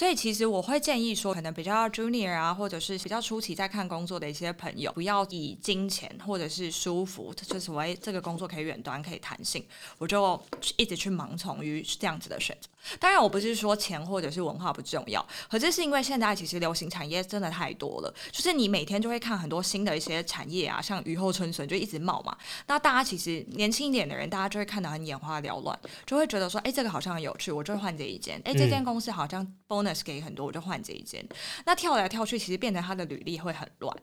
[0.00, 9.62] 所以其实我会建议说，可能比较 junior 啊，或者是比较初期在看工作的一些朋友，不要以金钱或者是舒服，就是所谓这个工作可以远端可以弹性，
[9.98, 10.42] 我就
[10.78, 12.68] 一直去盲从于这样子的选择。
[12.98, 22.36] 当然，我不是说钱或者是文化不重要，可这是因为现在其实流行产业真的太多了，就是你每天就会看很多新的一些产业啊，像雨后春笋就一直冒嘛。
[22.66, 28.40] 那大家其实年轻一点的人，大家就会看得很眼花缭乱，就会觉得说，哎，这个好像很有趣，我就换这一间。
[28.44, 31.24] 哎，这间公司好像 bonus 给很多，我就换这一间。
[31.64, 33.96] 那跳来跳去，其实变成他的履历会很乱。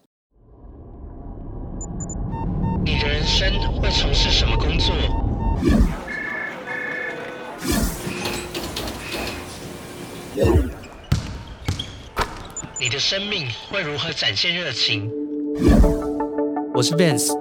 [2.86, 4.96] 你的人生会从事什么工作？
[12.80, 15.10] 你的生命会如何展现热情？
[16.76, 17.36] 我是 Vance，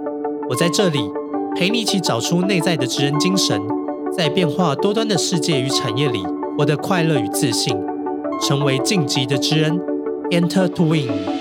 [0.49, 1.11] 我在这里
[1.55, 3.61] 陪你一起找出内在的职人精神，
[4.17, 6.25] 在变化多端的世界与产业里，
[6.57, 7.77] 我的快乐与自信，
[8.41, 9.79] 成为晋级的知恩
[10.31, 11.36] ，Enter to Win。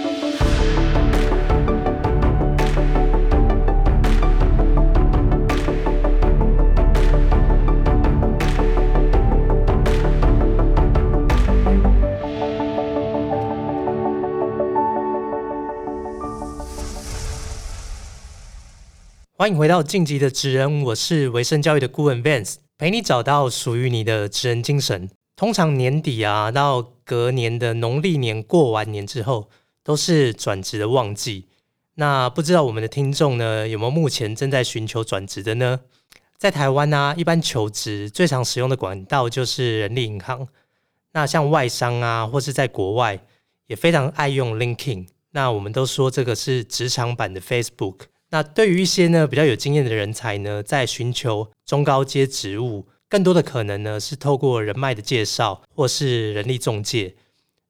[19.37, 25.09] 欢迎回到晋级的职人，我是维生教育的顾问 Vance，陪你找到属于你的职人精神。
[25.35, 29.49] 通常年底啊，到隔年的农历年过完年之后，
[29.83, 31.49] 都是转职的旺季。
[31.95, 35.81] 那不知道我们的听众呢，有没有目前正在寻求转职的呢？
[36.37, 40.47] 在台湾呢，一般求职最常使用的管道就是人力银行。
[41.11, 43.19] 那像外商啊，或是在国外，
[43.67, 45.11] 也非常爱用 l i n k i n g。
[45.31, 47.97] 那我们都说这个是职场版的 Facebook。
[48.35, 57.15] 那对于一些呢比较有经验的人才呢，在寻求中高阶职务，更多的可能呢是透过人脉的介绍，或是人力中介。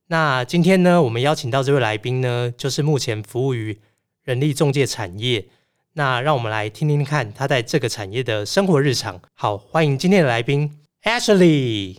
[0.07, 3.77] 那今天呢，我们邀请到这位来宾呢，就是目前服务于
[4.23, 5.45] 人力中介产业。
[5.93, 9.21] 那让我们来听听看他在这个产业的生活日常。
[9.35, 11.97] 好，欢迎今天的来宾 Ashley。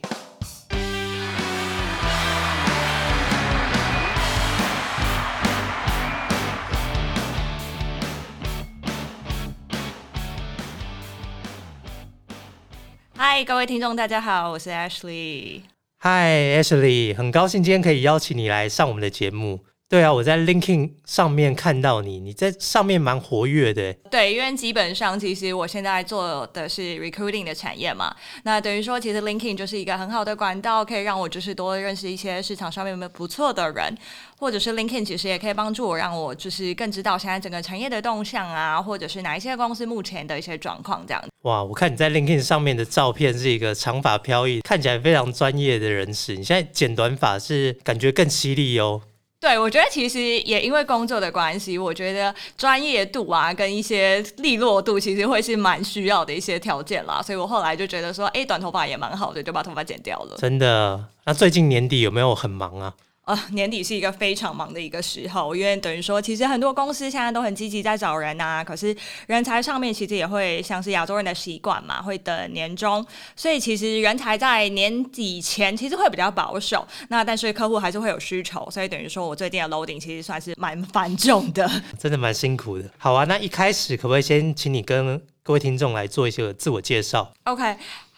[13.29, 15.63] 嗨，各位听众，大家好，我是 Ashley。
[15.99, 16.31] 嗨
[16.63, 19.65] ，Ashley，很高兴今天可以邀请你来上我们的节目。
[19.89, 23.93] 对啊，我在 LinkedIn 上面看到你，你在上面蛮活跃的。
[24.11, 33.97] 对，因为基本上其实我现在做的是 recruiting 的产业嘛，那等于说其实 LinkedIn 就是一个很好的管道，可以让我就是多认识一些市场上面有没有不错的人，
[34.41, 41.23] 或者是 LinkedIn 其实也可以帮助我，让我就是更知道现在整个产业的动向啊，或者是哪一些公司目前的一些状况这样。
[41.43, 46.35] 哇，我看你在 LinkedIn 上面的照片是一个长发飘逸，看起来非常专业的人士。
[46.35, 49.03] 你现在剪短发是感觉更犀利哦。
[49.39, 57.23] 对，我觉得其实也因为工作的关系，我觉得专业度啊，跟一些利落度，其实会是蛮需要的一些条件啦。
[57.23, 60.37] 所以我后来就觉得说，哎，短头发也蛮好的，就把头发剪掉了。
[60.39, 61.05] 真的？
[61.25, 62.95] 那最近年底有没有很忙啊？
[63.27, 68.63] 呃， 年底是一个非常忙的一个时候，因为等于说，其实很多公司现在都很积极在找人呐。
[68.65, 73.05] 可是人才上面其实也会像是亚洲人的习惯嘛，会等年终，
[73.35, 76.87] 所以其实人才在年底前其实会比较保守。
[77.09, 82.89] 那但是客户还是会有需求，所以等于说我最近的 loading 其实算是蛮繁重的， 真的蛮辛苦的。
[82.97, 87.77] 好啊，那一开始可不可以先请你跟各位听众来做一些自我介绍？OK。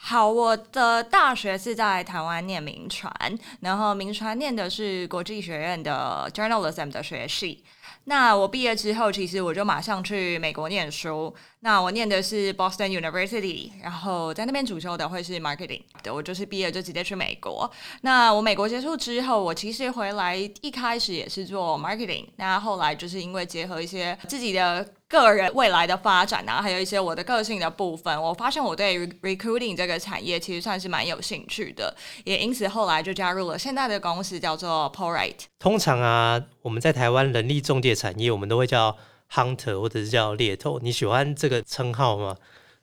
[0.08, 3.12] 好，我的大学是在台湾念名传，
[3.60, 7.62] 然后名传念的是国际学院的 journalism 的学系。
[8.04, 11.34] 那我毕业之后，其实我就马上去美国念书。
[11.60, 15.82] 那我念的是 Boston University，然后在那边主修的会是 marketing。
[16.02, 17.70] 对我就是毕业就直接去美国。
[18.00, 22.26] 那我美国结束之后，我其实回来一开始也是做 marketing。
[22.36, 31.94] 那后来就是因为结合一些自己的个人未来的发展啊，还有一些我的个性的部分，我发现我对 recruiting 这个产业其实算是蛮有兴趣的。
[32.24, 35.49] 也因此后来就加入了现在的公司，叫做 p o r i t e。
[35.58, 38.96] 通常啊，我们在台湾人力中介产业，我们都会叫。
[39.31, 42.34] Hunter 或者是叫猎头，你喜欢这个称号吗？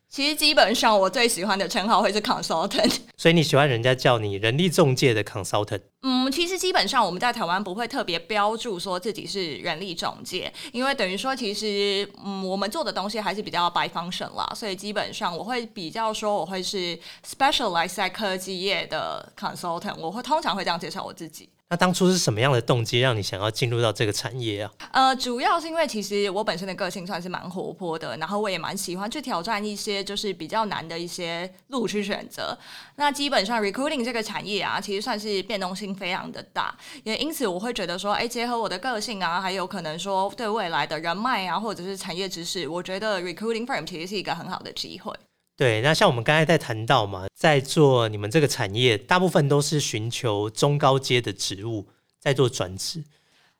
[0.09, 5.81] 其实基本上我最喜欢的称号会是 Consultant，所以你喜欢人家叫你人力中介的 Consultant。
[6.03, 16.97] 嗯，其实基本上我们在台湾不会特别标注说自己是人力中介，因为等于说其实嗯我们做的东西还是比较白方省啦，所以基本上我会比较说我会是
[17.27, 21.49] specialize 在科技业的 Consultant，我会通常会这样介绍我自己。
[21.67, 24.71] 那当初是什么样的动机让你想要进入到这个产业啊？
[24.91, 32.55] 呃，主要是因为其实我本身的个性算是蛮活泼的，然后我也蛮喜欢去挑战一些就是比较难的一些路去选择。
[32.97, 45.11] 那基本上 recruiting 这个产业啊，其实算是变动性非常的大，也因此我会觉得说，哎，结合我的个性啊，还有可能说对未来的人脉啊，或者是产业知识，我觉得 recruiting firm 其实是一个很好的机会。
[45.57, 51.87] 对，那像我们刚才在谈到嘛，在做你们这个产业，大部分都是寻求中高阶的职务，
[52.19, 53.03] 在做转职。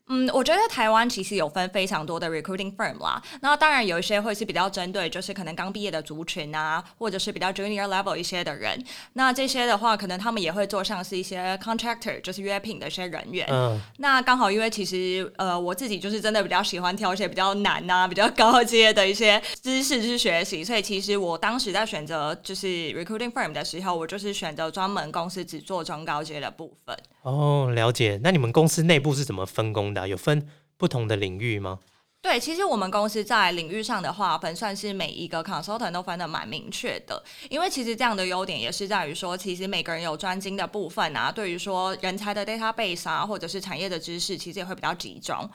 [0.07, 3.21] 嗯，我觉得台湾其实有分非常多的 recruiting firm 啦。
[3.41, 8.79] 那当然有一些会是比较针对，就是可能刚毕业的族群啊，或者是比较 junior level 一些的人。
[9.13, 13.47] 那这些的话，可能他们也会做像是一些 contractor，就是约聘的一些人员。
[13.49, 13.81] 嗯。
[13.97, 26.95] 那刚好因为其实呃，我自己就是真的比较喜欢挑一些比较难啊、比较高阶的一些知识去学习，所以其实我当时在选择就是 recruiting firm 的时候，我就是选择专门公司只做中高阶的部分。
[27.23, 28.19] 哦，了解。
[28.23, 30.47] 那你们公司内部是怎么分工有分
[30.77, 31.79] 不同的领域吗？
[32.21, 37.23] 对，其实我们公司在领域上的划分，算是每一个 consultant 都分的蛮明确的。
[37.51, 45.47] 因为其实这样的优点也是在于说，其实每个人有专精的部分啊，对于说人才的 database 啊，或者是产业的知识，其实也会比较集中。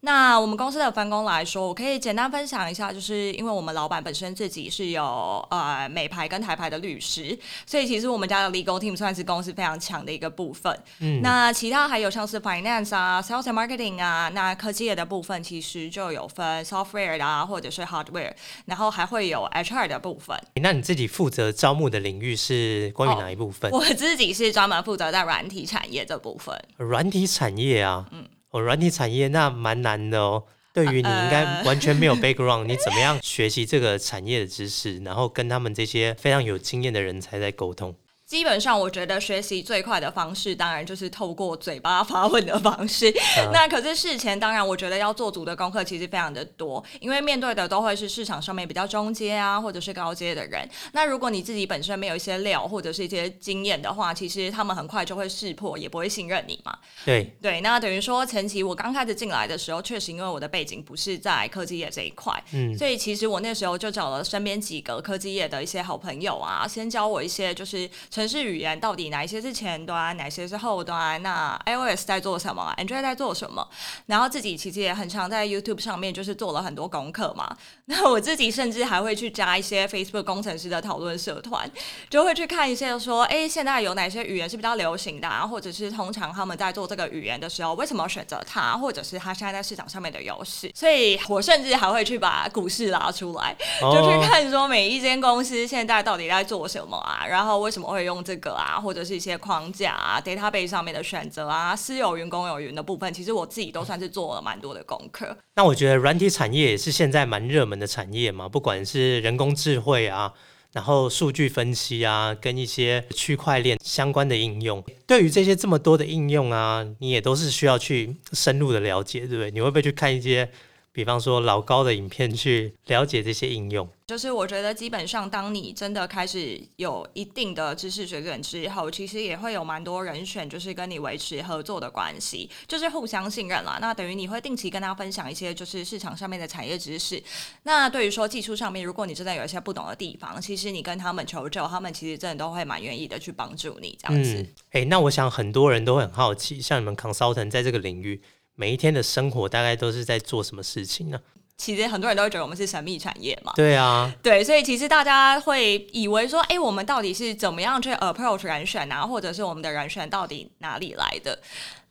[0.00, 5.02] 那我们公司的分工来说，我可以简单分享一下，就是因为我们老板本身自己是有
[5.50, 10.72] 呃美牌跟台牌的律师，所以其实我们家的 legal team 算是公司非常强的一个部分。
[11.00, 18.32] 嗯，那其他还有像是 finance 啊、sales and marketing 啊，那科技业的部分其实就有分 software 啊，或者是 hardware，
[18.66, 20.36] 然后还会有 HR 的部分。
[20.56, 23.70] 那你自己负责招募的领域是关于哪一部分？
[23.72, 26.54] 我自己是专门负责在软体产业这部分。
[26.76, 28.25] 软体产业啊，嗯。
[28.56, 30.44] 哦，软体产业那蛮难的哦。
[30.72, 37.94] 对于你应该完全没有 background，你怎么样学习这个产业的知识，然后跟他们这些非常有经验的人才在沟通？
[38.26, 43.14] 基本上，我觉得学习最快的方式，当然就是透过嘴巴发问的方式。
[43.52, 50.68] 那可是事前，当然我觉得要做足的功课其实非常的多，因为面对的都会是市场上面比较中阶啊，或者是高阶的人。
[50.90, 56.76] 那如果你自己本身没有一些料或者是一些经验的话，其实他们很快就会识破，也不会信任你嘛。
[57.04, 67.88] 对对，那等于说前期我刚开始进来的时候，确实因为我的背景不是在科技业这一块，嗯，所以其实我那时候就找了身边几个科技业的一些好朋友啊，先教我一些就是。
[68.16, 71.22] 城市语言到底哪一些是前端，哪些是后端？
[71.22, 73.68] 那 iOS 在做什么？Android 在做什么？
[74.06, 77.54] 然后自己其实也很常在 YouTube 上面就是做了很多功课嘛。
[77.84, 81.70] 那我自己甚至还会去加一些 Facebook 工程师的讨论社团，
[82.08, 90.72] 就会去看一些说，哎，现在有哪些语言是比较流行的，啊，或者是通常他们在做这个语言的时候，为什么选择它，或者是它现在在市场上面的优势。
[90.74, 98.05] 所以我甚至还会去把股市拉出来，就去看说每一间公司现在到底在做什么啊，然后为什么会。
[98.06, 105.36] 用这个啊，或者是一些框架啊，database 上面的选择啊，私有云、公有云的部分，其实我自己都算是做了蛮多的功课。
[105.56, 110.32] 那我觉得软体产业也是现在蛮热门的产业嘛，不管是人工智慧啊，
[110.72, 114.82] 然后数据分析啊，跟一些区块链相关的应用。
[115.06, 119.50] 对于这些这么多的应用啊，你也都是需要去深入的了解，对不对？
[119.50, 120.50] 你会不会去看一些？
[120.96, 133.76] 比方说老高的影片去了解这些应用，就是我觉得基本上，当你真的开始有一定的知识水准之后，其实也会有蛮多人选，就是跟你维持合作的关系，就是互相信任啦。
[133.78, 137.22] 那等于你会定期跟他分享一些就是市场上面的产业知识。
[137.64, 144.46] 那对于说技术上面，如果你真的有一些不懂的地方，其实你跟他们求救，他们其实真的都会蛮愿意的去帮助你这样子。
[144.70, 148.22] 哎，那我想很多人都很好奇，像你们 consultant 在这个领域。
[148.56, 151.20] 每一天的生活大概都是在做什么事情呢？
[151.58, 153.52] 其实很多人都会觉得我们是神秘产业嘛。
[153.56, 161.38] 对啊，对，所以其实大家会以为说，哎，我们到底是怎么样去 approach 人选啊，或者是我们的人选到底哪里来的？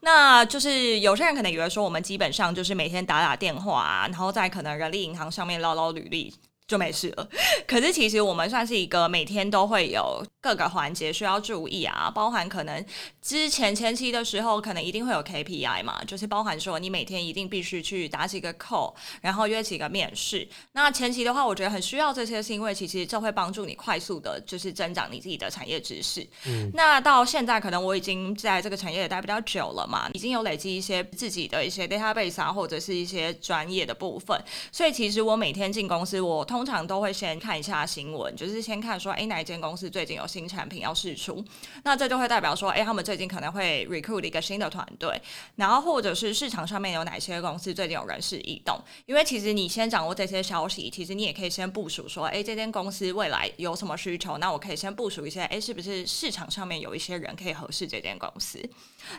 [0.02, 6.32] 那就是有些人可能以为说，我们基本上就是每天打打电话啊，然后在可能人力银行上面捞捞履历。
[6.68, 7.28] 就没事了。
[7.68, 12.84] 可是其实我们算是一个每天都会有各个环节需要注意啊，包含可能
[13.22, 20.48] 之前前期的时候，可能一定会有 KPI 嘛，就是包含说你每天一定必须去打几个 call，然后约几个面试。
[20.72, 26.28] 那前期的话，我觉得很需要这些，是因为其实这会帮助你快速的，就是增长你自己的产业知识。
[26.48, 26.72] 嗯。
[26.74, 34.40] 那到现在可能我已经在这个产业也待比较久了嘛，已经有累积一些自己的一些 database 啊，或者是一些专业的部分，
[34.72, 36.44] 所以其实我每天进公司我。
[36.56, 41.44] 通常都会先看一下新闻，就是先看说，哎，哪一间公司最近有新产品要试出，
[41.84, 45.22] 那这就会代表说，哎，他们最近可能会 recruit 一个新的团队，
[45.58, 58.64] 然后或者是市场上面有哪些公司最近有人事异动，因为其实你先掌握这些消息，其实你也可以先部署说，哎，这间公司未来有什么需求，那我可以先部署一些，哎，是不是市场上面有一些人可以合适这间公司？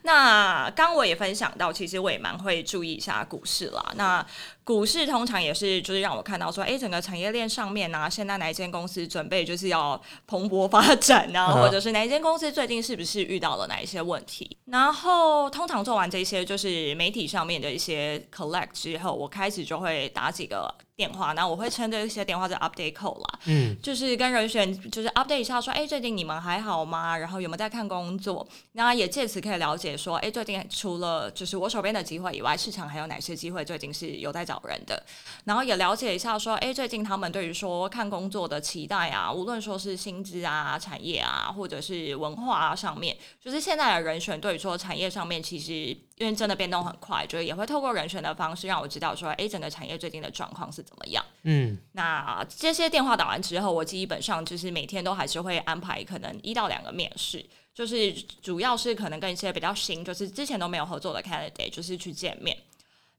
[0.05, 3.93] 那刚我也分享到，其实我也蛮会注意一下股市啦。
[3.97, 4.27] 那
[4.67, 7.31] 股市通常也是就是让我看到说，哎，整个产业。
[7.31, 14.57] 链上面啊，现在哪一间公司准备就是要蓬勃发展啊，嗯或者是哪一间公司最近是不是遇到了哪一些问题？
[14.67, 27.19] 然后通常做完这些就是媒体上面的一些 collect 之后，我开始就会打几个电话，那我会称这些电话叫 update call 啦，嗯就是跟人选就是 update 一下说，哎，最近你们还好吗？
[27.19, 28.47] 然后有没有在看工作？
[28.73, 35.05] 那也借此可以了解说，哎，最近除了就是我手边的机会以外，市场还有哪些机会最近是有在找人的？
[35.45, 45.75] 然后也了解一下说，哎，最近他们对于说看工作的期待啊，无论说是薪资啊、产业啊，或者是文化啊上面，就是现在的人选对于说产业上面，其实
[46.17, 51.25] 因为真的变动很快，就是也会透过人选的方式让我知道说，哎，整个产业最近的状况是怎么样。
[51.43, 62.57] 嗯那这些电话打完之后，我基本上就是每天都还是会安排可能一到两个面试，就是主要是可能跟一些比较新，就是之前都没有合作的 candidate，就是去见面。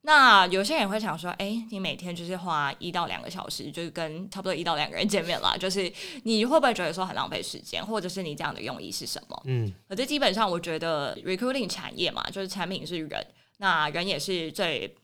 [0.01, 5.91] 那有些人会想说，哎、你每天就是花一到两个小时，就是跟差不多一到两个人见面啦，就是
[6.23, 9.41] 你会不会觉得说很浪费时间，或者是你这样的用意是什么？
[9.45, 14.95] 嗯可是基本上，我觉得 recruiting 产业嘛，就是产品是人，那人也是最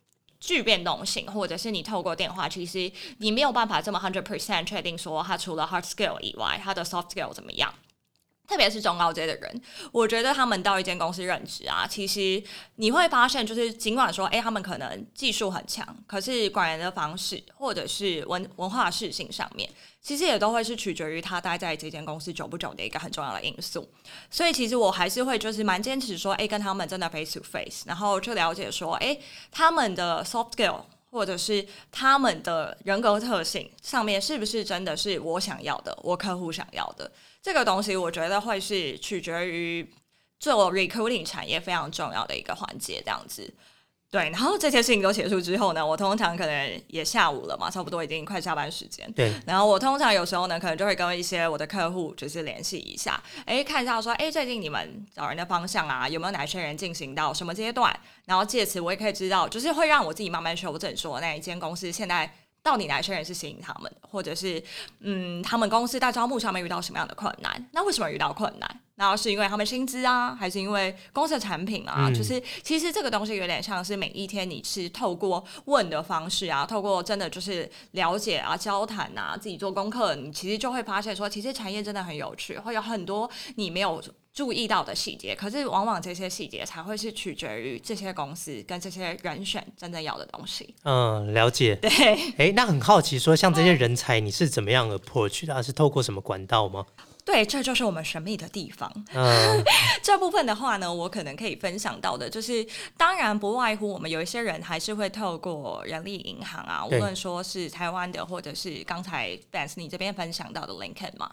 [0.46, 7.74] 具变动性，或者是你透过电话，其实你没有办法这么 hundred percent 确定说他除了 hard skill 以外，他的 soft skill 怎么样。
[8.48, 12.44] 特别是中高阶的人，我觉得他们到一间公司任职啊，其实
[12.76, 19.70] 你会发现，就是尽管说，哎、他们可能技术很强，可是管人的方式或者是文文化适性上面，
[20.02, 23.88] 其实也都会是取决于他待在这间公司久不久的一个很重要的因素。
[24.30, 29.18] 所以其实我还是会就是蛮坚持说，哎，跟他们真的 face to face，然后去了解说，哎，
[29.52, 37.10] 他们的 soft skill 或者是他们的人格特性上面是不是真的是我想要的，我客户想要的
[37.44, 39.86] 这个东西，我觉得会是取决于
[40.40, 43.54] 做 recruiting 产业非常重要的一个环节，这样子。
[44.10, 49.12] 对，然后这些事情都结束之后呢，我通常可能也下午了嘛，差不多已经快下班时间。
[49.14, 57.92] 对，然后我通常有时候呢，可能就会跟一些我的客户就是联系一下，哎，看一下说，哎，最近你们找人的方向啊，有没有哪些人进行到什么阶段？
[58.26, 62.32] 然后借此我也可以知道，就是会让我自己慢慢修正，说那一间公司现在
[62.64, 64.64] 到底哪些人是吸引他们的，或者是
[65.02, 67.70] 嗯，他们公司在招募上面遇到什么样的困难？
[67.74, 68.80] 那为什么遇到困难？
[68.96, 72.06] 然后是因为他们薪资啊，还是因为公司的产品啊？
[72.08, 84.02] 嗯就是其实这个东西有点像是每一天你是透过问的方式啊，透过真的就是了解啊、交谈啊、自己做功课，你其实就会发现说，其实产业真的很有趣，会有很多你没有
[84.34, 85.36] 注意到的细节。
[85.36, 90.74] 可是往往这些细节才会是取决于这些公司跟这些人选真正要的东西。
[90.84, 91.76] 嗯，了解。
[91.76, 91.90] 对。
[92.38, 95.62] 哎，那很好奇说，像这些人才，你是怎么样 approach 的啊？
[95.62, 96.86] 是透过什么管道吗？
[97.26, 98.92] 对，这就是我们神秘的地方。
[99.14, 99.64] 嗯
[100.04, 102.66] 这部分的话呢，我可能可以分享到的，就是
[102.98, 111.32] 当然不外乎我们有一些人还是会透过人力银行啊，无对论说是台湾的，或者是刚才 Vance 你这边分享到的 LinkedIn 嘛。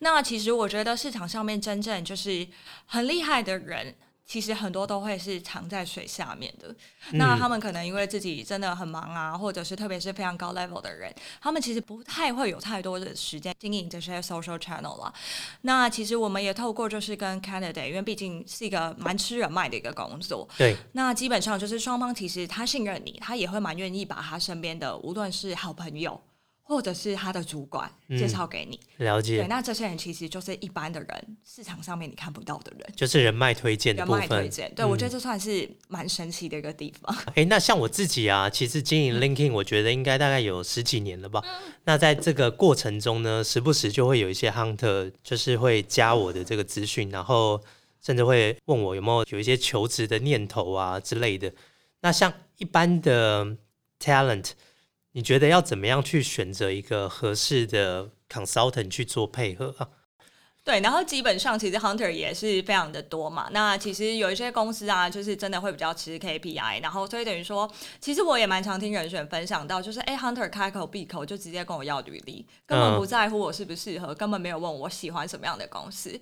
[0.00, 2.46] 那其实我觉得市场上面真正就是
[2.86, 3.94] 很厉害的人。
[4.30, 6.72] 其实很多都会是藏在水下面的，
[7.14, 15.12] 那他们可能因为自己真的很忙啊，或者是特别是非常高 level 的人，他们其实不太会有太多的时间经营这些 social channel 啦。
[15.62, 26.22] 那其实我们也透过就是跟 candidate，因为毕竟是一个蛮吃人脉的一个工作，对，那基本上就是双方其实他信任你，他也会蛮愿意把他身边的无论是好朋友
[26.70, 28.78] 或者是他的主管介绍给你。
[28.98, 32.92] 了对，解，那这些人其实就是一般的人，市场上面你看不到的人。
[32.94, 34.20] 就是人脉推荐的人部分。
[34.20, 37.12] 脉推荐，对、我觉得嗯这算是蛮神奇的一个地方。
[37.34, 41.42] 哎，那像我自己啊，其实经营 LinkedIn，我觉得应该大概有十几年了吧。
[41.82, 47.60] 那在这个过程中呢，时不时就会有一些 hunter，就是会加我的这个资讯，然后
[48.00, 51.52] 甚至会问我有没有有一些求职的念头啊之类的。
[52.00, 53.44] 那像一般的
[53.98, 54.52] talent，
[55.12, 59.88] 你觉得要怎么样去选择一个合适的 consultant 去做配合啊？
[60.62, 63.48] 对，然后基本上其实 hunter 也是非常的多嘛。
[63.50, 76.20] 那其实有一些公司啊，就是真的会比较吃 KPI，然后所以等于说，其实我也蛮常听人选分享到，就是哎，hunter 开口闭口就直接跟我要履历，根本不在乎我适不适合，根本没有问我喜欢什么样的公司。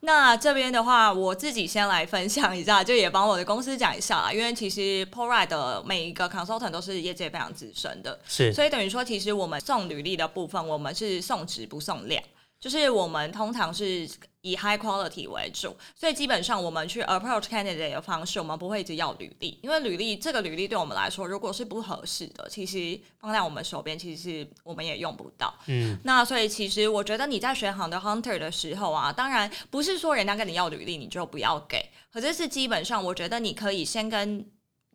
[0.00, 12.22] 那这边的话，我自己先来分享一下，就也帮我的公司讲一下啦，因为其实 p o r i 的每一个 consultant 都是业界非常资深的，是，所以等于说，其实我们送履历的部分，我们是送质不送量，
[12.64, 14.08] 就是我们通常是
[14.40, 25.54] 以 high quality 为主，所以基本上我们去 approach candidate 的方式，我们不会一直要履历，因为履历这个履历对我们来说，如果是不合适的，其实放在我们手边，其实我们也用不到。
[25.66, 34.42] 嗯，那所以其实我觉得你在选好的 hunter 的时候啊，当然不是说人家跟你要履历你就不要给，可是是基本上我觉得你可以先跟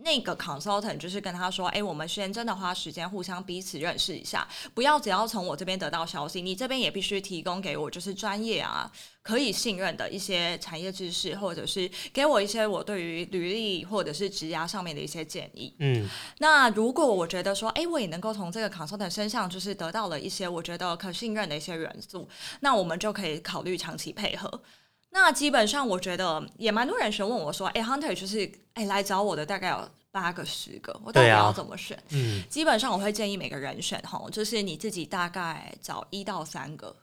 [0.02, 8.90] 那个 consultant 就是跟他说，哎，我们先真的花时间互相彼此认识一下，不要只要从我这边得到消息，你这边也必须提供给我就是专业啊，
[9.22, 15.76] 可以信任的一些产业知识，或者是给我一些我对于履历或者是职涯上面的一些建议。
[15.80, 22.28] 嗯，那如果我觉得说，哎，我也能够从这个 consultant 身上就是得到了一些我觉得可信任的一些元素，
[22.62, 24.62] 那我们就可以考虑长期配合。
[25.12, 36.96] 那基本上，我觉得也蛮多人询问我说：“哎，Hunter 就是哎来找我的大概有八个十个，我到底要怎么选？”嗯，基本上我会建议每个人选哈，就是你自己大概找一到三个，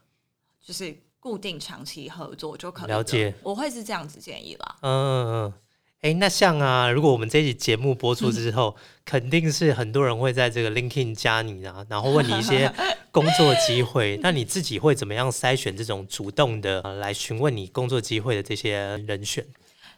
[0.65, 3.33] 就是固定长期合作就可以了解。
[3.43, 4.77] 我会是这样子建议啦。
[4.81, 5.53] 嗯嗯嗯。
[6.01, 12.71] 哎，那像啊，如果我们这期节目播出之后，肯定是很多人会在这个 LinkedIn 加你啊，然后问你一些
[13.11, 14.19] 工作机会。
[14.21, 18.73] 那你自己会怎么样筛选这种主动的来询问你工作机会的这些
[19.07, 19.43] 人选？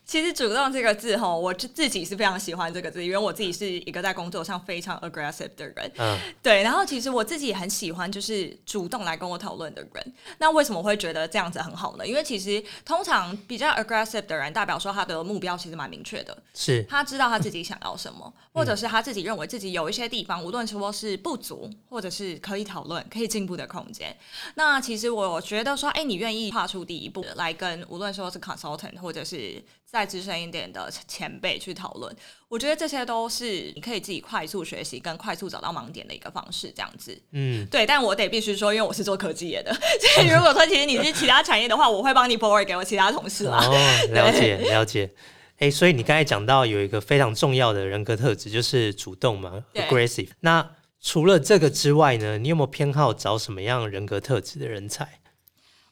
[0.09, 5.91] 其实“主动”这个字，哈，我自己是非常喜欢这个字，因为我自己是一个在工作上非常 aggressive 的人。
[5.99, 6.63] 嗯，对。
[6.63, 10.13] 然后，其实我自己也很喜欢，就是主动来跟我讨论的人。
[10.39, 12.07] 那为什么会觉得这样子很好呢？
[12.07, 24.17] 因为其实通常比较 aggressive 的人，代表说他的目标其实蛮明确的，是他知道他自己想要什么，或者是他自己认为自己有一些地方，无论说是不足，或者是可以讨论、可以进步的空间。
[24.55, 32.15] 那其实我觉得说，哎，你愿意跨出第一步来跟无论说是 consultant 或者是再资深一点的前辈去讨论，
[32.47, 37.19] 我觉得这些都是你可以自己快速学习跟快速找到盲点的一个方式，这样子。
[37.31, 37.87] 嗯，对。
[37.87, 39.73] 但我得必须说，因为我是做科技业的，
[40.13, 43.57] 所以如果说其实你是其他产业的话，我会帮你 forward 给我其他同事啦。
[43.57, 45.09] 哦，了解 了解。
[45.57, 50.29] 哎，所以你刚才讲到有一个非常重要的人格特质，就是主动嘛，aggressive。
[50.41, 50.69] 那
[51.01, 55.18] 除了这个之外呢，你有没有偏好找什么样人格特质的人才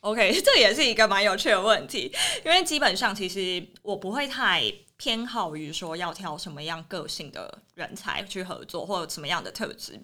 [0.07, 2.09] ？OK， 这也是一个蛮有趣的问题，
[2.45, 4.63] 因为基本上其实我不会太
[4.95, 9.99] 偏好于说要挑什么样个性的人才去合作，或者什么样的特质，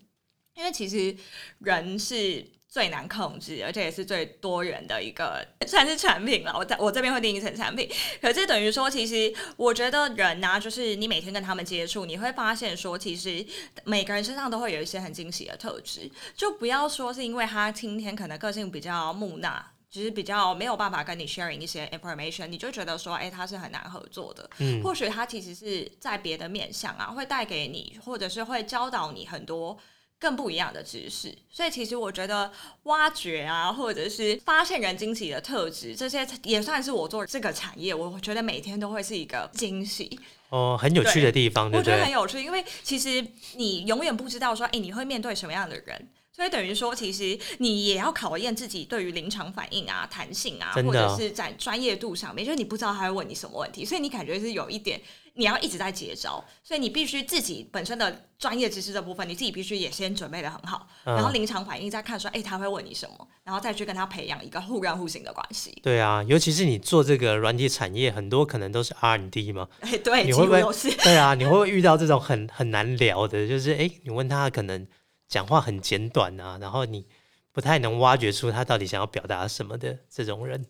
[0.56, 1.16] 因为其实
[1.60, 6.54] 人是最难控制，而且也是最多元的一个算是产品了。
[6.58, 7.90] 我在我这边会定义成产品，
[8.22, 13.46] 可是等于说，其实我觉得人呢，就是你每天跟他们接触，你会发现说，其实
[13.86, 19.73] 每个人身上都会有一些很惊喜的特质，就不要说是因为他今天可能个性比较木讷。
[19.93, 24.49] 其实比较没有办法跟你 sharing 一些 information，你就觉得说，哎，他是很难合作的。
[24.58, 29.77] 嗯，或许他其实是在别的面向啊，会带给你，或者是会教导你很多
[30.17, 31.38] 更不一样的知识。
[31.47, 32.51] 所以其实我觉得
[32.86, 40.19] 挖掘啊，或者是发现人惊喜的特质，这些也算是我做这个产业，我觉得每天都会是一个惊喜。
[40.49, 43.23] 哦，很有趣的地方，我觉得很有趣，因为其实
[43.58, 46.10] 你永远不知道说，哎，你会面对什么样的人。
[46.36, 55.00] 所以等于说，其实你也要考验自己对于临场反应啊、弹性啊，或者是在专业度上面，就是你不知道他会问你什么问题，所以你感觉是有一点
[55.36, 65.80] 你要一直在接招，所以你必须自己本身的专业知识这部分，你自己必须也先准备的很好，然后临场反应再看说，哎，他会问你什么，然后再去跟他培养一个互认互信的关系。
[65.84, 70.63] 对啊，尤其是你做这个软体产业，很多可能都是 R&D 嘛，哎，对，你会不会？
[71.04, 73.48] 对啊，你会不会遇到这种很很难聊的？
[73.48, 74.88] 就是哎，你问他可能。
[75.34, 77.08] 讲话很简短啊，然后你
[77.52, 80.63] 不太能挖掘出他到底想要表达什么的这种人，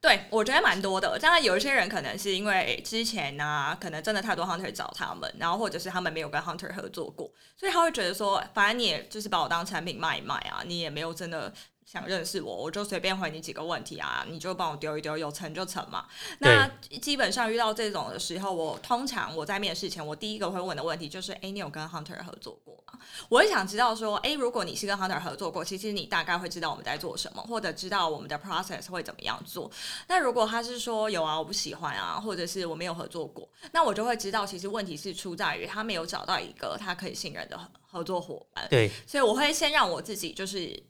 [0.00, 1.18] 对我觉得蛮多的。
[1.18, 11.52] 当然，有一些人可能是因为之前呢，可能真的太多 hunter 找他们，然后或者是他们没有跟 hunter 合作过，所以他会觉得说，反正你也就是把我当产品卖一卖啊，你也没有真的。
[11.84, 16.06] 想认识我，我就随便回你几个问题啊，你就帮我丢一丢，有成就成嘛。
[16.40, 16.66] 那
[17.00, 22.98] 基本上遇到这种的时候，我通常我在面试前，我第一个会问的问题就是：哎，你有跟 Hunter 合作过吗？
[23.28, 29.70] 我会想知道说，哎，如果你是跟 Hunter 合作过，其实你大概会知道我们在做什么，或者知道我们的 process 会怎么样做。
[30.08, 38.66] 那如果他是说有啊，我不喜欢啊，或者是我没有合作过，那我就会知道，其实问题是出在于他没有找到一个他可以信任的合作伙伴。
[38.70, 40.82] 对，所以我会先让我自己就是。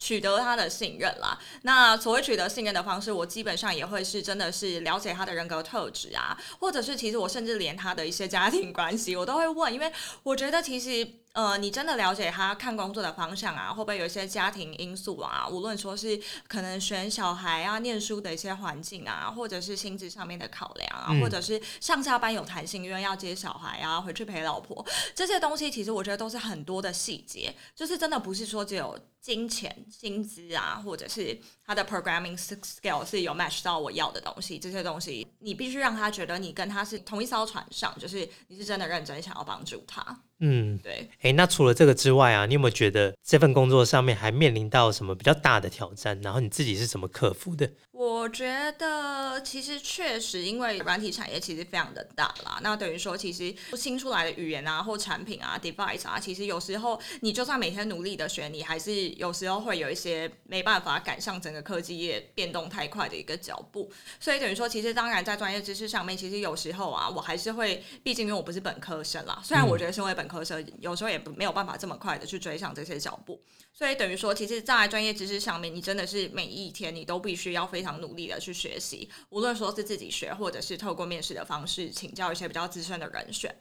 [0.00, 1.38] 取得他的信任啦。
[1.62, 9.92] 那所谓取得信任的方式，我基本上也会是真的是了解他的人格特质啊，或者是其实我甚至连他的一些家庭关系我都会问，因为
[10.24, 11.06] 我觉得其实。
[11.32, 13.72] 呃，你真的了解他看工作的方向啊？
[13.72, 15.46] 会不会有一些家庭因素啊？
[15.48, 24.84] 无论说是可能选小孩啊、念书的一些环境啊，或者是薪资上面的考量啊，或者是上下班有弹性，因为要接小孩啊，回去陪老婆，
[25.14, 40.22] 这些东西其实我觉得都是很多的细节，就是真的不是说只有金钱、薪资啊，或者是他的 programming skill 是有 match 到我要的东西，这些东西你必须让他觉得你跟他是同一艘船上，就是你是真的认真想要帮助他。
[40.38, 41.06] 嗯，对。
[41.20, 46.18] 哎，那除了这个之外啊，你有没有觉得这份工作上面还面临到什么比较大的挑战？
[46.22, 47.70] 然后你自己是怎么克服的？
[48.00, 63.92] 我觉得其实确实，因为软体产业其实非常的大啦，那等于说其实新出来的语言啊或产品啊 device 啊，其实有时候你就算每天努力的学，你还是有时候会有一些没办法赶上整个科技业变动太快的一个脚步。
[64.18, 73.38] 所以等于说，其实当然在专业知识上面，其实有时候啊，我还是会，毕竟因为我不是本科生啦，虽然我觉得身为本科生，有时候也不没有办法这么快的去追上这些脚步。
[73.72, 83.54] 所以等于说，其实，在专业知识上面，你真的是每一天你都必须要非常努力的去学习，无论说是自己学，或者是透过面试的方式请教一些比较资深的人选。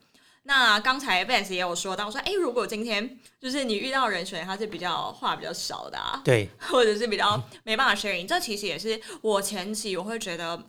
[0.44, 10.62] 那刚才 Vance 也有说到说，哎，如果今天就是你遇到人选，他是比较话比较少的，啊，对， 或者是比较没办法 sharing，这其实也是我前期我会觉得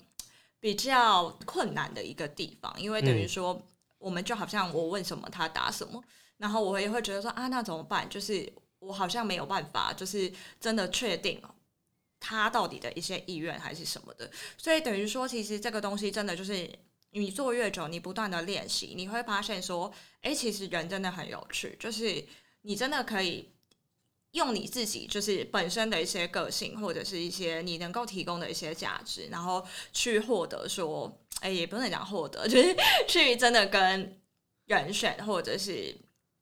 [0.61, 3.61] 比较困难的一个地方，因为等于说，
[3.98, 6.00] 我们就好像我问什么他答什么，
[6.37, 8.09] 然后我也会觉得说啊，那怎么办？
[8.09, 8.53] 就是。
[8.80, 11.40] 我好像没有办法，就是真的确定
[12.18, 16.68] 他到底的一些意愿还是什么的，所以等于说，其实这个东西真的就是
[17.12, 19.90] 你做越久，你不断的练习，你会发现说，
[20.20, 22.22] 哎，其实人真的很有趣，就是
[22.62, 23.50] 你真的可以
[24.32, 32.76] 用你自己就是本身的一些个性，或者是一些你能够提供的一些价值，然后去获得说，哎，也不能讲获得， 就是
[33.08, 34.20] 去真的跟
[34.66, 35.96] 人选或者是。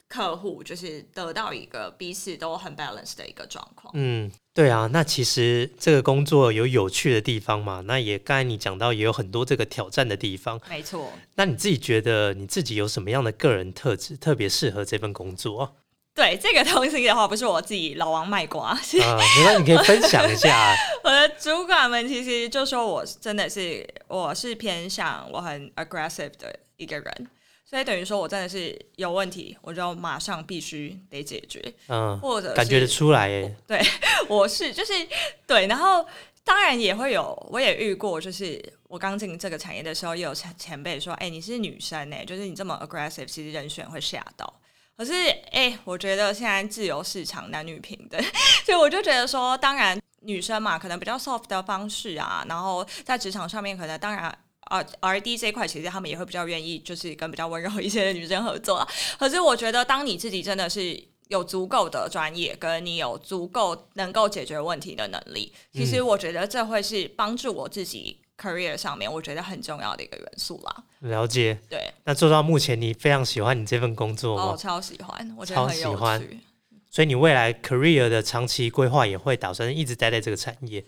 [0.09, 3.93] 客户就是得到一个彼此都很 balance 的一个状况。
[3.95, 7.83] 嗯，对啊，那其实这个工作有有趣的地方嘛？
[7.87, 10.61] 那也刚才你讲到也有很多这个挑战的地方。
[10.69, 11.13] 没错。
[11.35, 15.77] 那你自己觉得你自己有什么样的个人特质特别适合这份工作？
[16.15, 20.75] 对这个东西的话，不是我自己老王卖瓜啊，没关系，你可以分享一下。
[21.05, 27.29] 我的主管们其实就说我真的是我是偏向我很 aggressive 的一个人。
[27.69, 33.55] 所以等于说，我真的是有问题，我就马上必须得解决，嗯，或者感觉得出来耶。
[33.67, 33.79] 对，
[34.27, 34.95] 我是就是
[35.47, 36.03] 对，然后
[36.45, 44.61] 当然也会有，我也遇过，就是我刚进这个产业的时候，也有前前辈说，哎，你是女生哎，就是你这么 aggressive，其实人选会吓到。
[44.97, 45.13] 可是
[45.51, 48.19] 哎，我觉得现在自由市场，男女平等，
[48.65, 54.35] 所以我就觉得说，当然女生嘛，可能比较 soft 的方式啊，然后在职场上面，可能当然。
[54.69, 58.89] 啊，R D 这一块其实他们也会比较愿意，就是跟比较温柔一些的女生合作啊。
[59.19, 70.85] 可是我觉得，当你自己真的是有足够的专业，跟你有足够能够解决问题的能力，其实我觉得这会是帮助我自己 career 上面我觉得很重要的一个元素啦。
[71.01, 71.93] 了解，对。
[72.05, 74.53] 那做到目前，你非常喜欢你这份工作吗？
[74.53, 76.27] 哦，超喜欢，我超喜欢。
[76.91, 80.83] 所以你未来 career 的长期规划也会打算一直待在这个产业。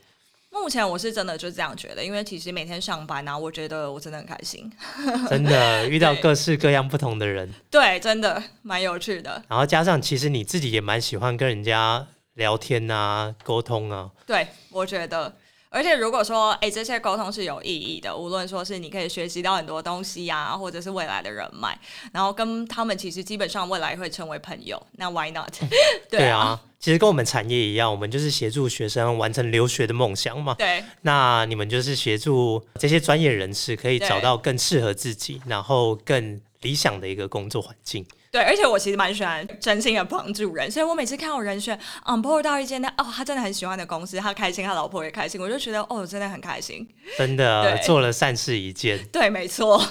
[0.51, 4.71] 目前我是真的就这样觉得，因为其实每天上班啊，我觉得我真的很开心，
[5.31, 9.43] 真的遇到各式各样不同的人，对，真的蛮有趣的。
[9.49, 15.33] 然后加上其实你自己也蛮喜欢跟人家聊天啊，沟通啊，对我觉得。
[15.73, 21.79] 而且如果说，哎，这些沟通是有意义的，无论说是你可以学习到很多东西呀，或者是未来的人脉，
[22.13, 25.55] 然后跟他们其实基本上未来会成为朋友，那 Why not？
[26.11, 30.55] 对啊，其实跟我们产业一样，我们就是协助学生完成留学的梦想嘛。
[30.55, 30.83] 对。
[31.03, 38.07] 那你们就是协助这些专业人士可以找到更适合自己，然后更理想的一个工作环境。
[38.33, 46.89] 对，而且我其实蛮喜欢真心的帮助人，所以我每次看到人选 on board 到一间的哦，他真的很喜欢的公司，他开心，他老婆也开心，我就觉得哦，真的很开心，
[47.19, 49.05] 真的做了善事一件。
[49.13, 49.85] 对，没错。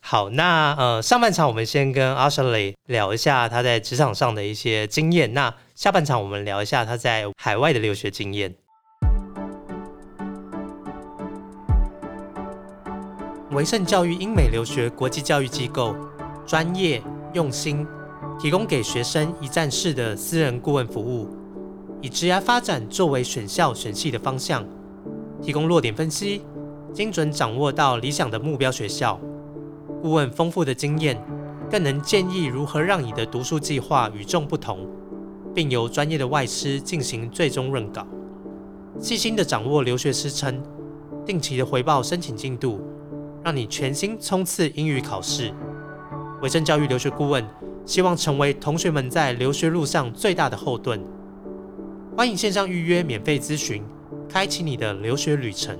[0.00, 8.52] 好，那呃，上半场我们先跟阿 s h l e y 聊一下他在职场上的一些经验，那下半场我们聊一下他在海外的留学经验。
[13.52, 15.94] 维盛教育英美留学国际教育机构，
[16.44, 17.00] 专业。
[17.34, 17.86] 用心
[18.40, 21.28] 提供给学生一站式的私人顾问服务，
[22.00, 24.66] 以职业发展作为选校选系的方向，
[25.40, 26.42] 提供落点分析，
[26.92, 29.20] 精准掌握到理想的目标学校。
[30.02, 31.22] 顾问丰富的经验，
[31.70, 34.88] 更能建议如何让你的读书计划与众不同，
[35.54, 38.06] 并由专业的外师进行最终润稿。
[39.00, 40.62] 细心的掌握留学师称，
[41.24, 42.80] 定期的回报申请进度，
[43.44, 45.52] 让你全心冲刺英语考试。
[46.42, 47.44] 维正教育留学顾问
[47.84, 51.04] 希望成为同学们在留学路上最大的后盾。
[52.16, 53.82] 欢迎线上预约免费咨询，
[54.28, 55.78] 开启你的留学旅程。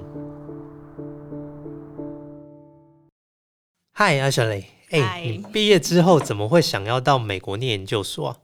[3.94, 8.36] Hi Ashley，哎，你毕业之后怎么会想要到美国念研究所？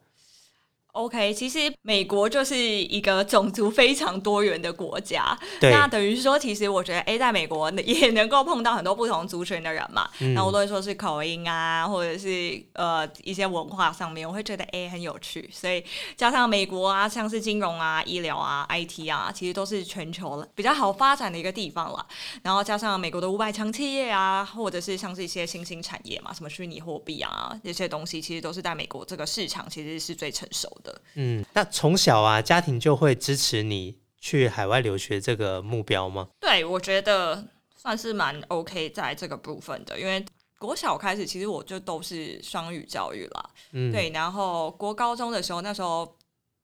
[0.94, 10.08] OK，其实美国就是一个种族非常多元的国家，对，那等于说，其实我觉得，哎，在美国也能够碰到很多不同族群的人嘛。
[10.20, 15.50] 嗯那无论说是口音啊，或者是呃一些文化上面，我会觉得哎很有趣。
[15.52, 15.84] 所以
[16.16, 22.06] 加上美国啊，像是金融啊、医疗啊、IT 啊，其实都是全球比较好发展的一个地方了。
[22.44, 30.83] 然后加上美国的五百强企业啊，或者是像是一些新兴产业嘛，什么虚拟货币啊这些东西，其实都是在美国这个市场其实是最成熟的。
[31.14, 36.28] 嗯，那从小啊，家庭就会支持你去海外留学这个目标吗？
[36.40, 40.24] 对，我觉得算是蛮 OK 在这个部分的，因为
[40.58, 46.16] 国小开始其实我就都是双语教育啦，嗯，，对，然后国高中的时候那时候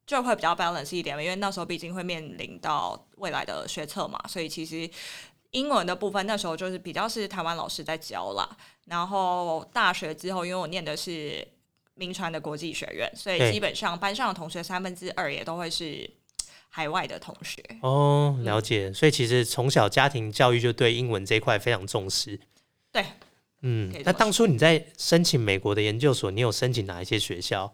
[0.06, 4.88] 就会比较 balance 一点，因为那时候毕竟会面临到未来的学测嘛，所以其实
[5.50, 8.48] 英文的部分那时候就是比较是台湾老师在教啦，
[8.86, 11.46] 然后大学之后因为我念的是
[12.00, 16.08] 民传的国际学院，所以基本上班上的同学三分之二也都会是
[16.70, 17.62] 海外的同学。
[17.82, 18.90] 哦，嗯了解。
[18.90, 22.40] 所以其实从小家庭教育就对英文这一块非常重视。
[22.90, 23.04] 对，
[23.60, 27.70] 嗯那当初你在申请美国的研究所，你有申请哪一些学校？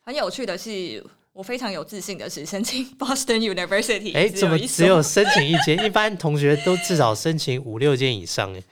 [0.00, 5.84] 很有趣的是，我非常有自信的是申请 Boston University，哎，只怎么只有申请一间？
[5.84, 8.56] 一般同学都至少申请五六间以上。
[8.56, 8.62] 哎，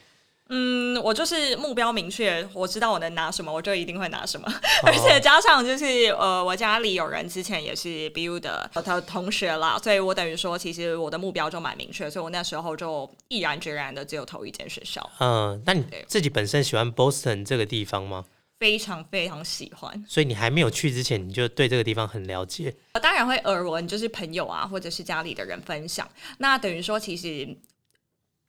[0.51, 4.47] 嗯，我就是目标明确，我知道我能拿什么，我就一定会拿什么。
[4.49, 4.55] 哦
[4.87, 5.85] 而且加上就是
[6.19, 18.27] 呃，我家里有人之前也是 BU 的的同学啦，所以我等于说，其实我的目标就蛮明确，所以我那时候就毅然决然的只有投一间学校，嗯，那你自己本身喜欢 Boston 这个地方吗？
[18.61, 20.05] 非常非常喜欢。
[20.07, 22.75] 所以你还没有去之前，你就对这个地方很了解。
[22.95, 26.09] 我当然会耳闻，就是朋友啊，或者是家里的人分享。
[26.39, 27.47] 那等于说，其实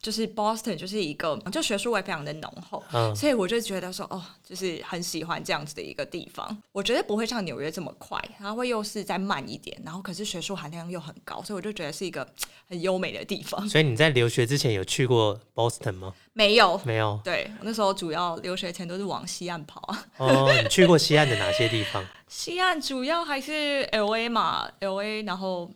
[0.00, 2.82] 就是 Boston 就是一个，就学术味非常的浓厚。
[2.92, 6.56] 嗯，所以我就觉得说，哦，就是很喜欢这样子的一个地方。
[6.70, 12.26] 我觉得不会像纽约这么快，它会又是再慢一点，然后可是学术含量又很高，所以我就觉得是一个
[12.68, 13.68] 很优美的地方。
[13.68, 16.14] 所以你在留学之前有去过 Boston 吗？
[16.32, 17.18] 没有，没有。
[17.24, 20.06] 对我那时候主要留学前都是往西岸跑啊。
[20.18, 22.04] 哦，你去过西岸的哪些地方？
[22.28, 25.70] 西岸主要还是 L A 嘛，L A，然后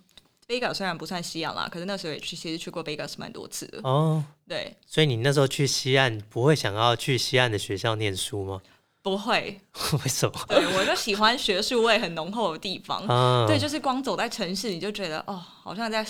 [0.51, 3.79] Vegas 虽然不算西岸啦，可是那时候也去，其实去过 Vegas 蛮多次的。
[3.85, 8.61] 哦，对，所以你那时候去西岸，不会想要去西岸的学校念书吗？
[9.01, 9.61] 不会，
[10.05, 10.35] 为什么？
[10.49, 13.07] 对我就喜欢学术味很浓厚的地方。
[13.07, 16.05] 啊，对，就是光走在城市，你就觉得哦，好像在